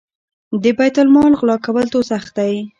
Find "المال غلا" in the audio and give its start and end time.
1.01-1.57